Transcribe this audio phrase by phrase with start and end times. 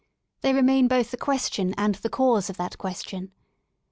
[0.41, 3.31] They remain both the "question" and the cause of that question.